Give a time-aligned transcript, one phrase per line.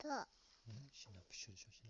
[0.00, 0.28] た。
[0.66, 1.89] うんシナプシュでしょシナシ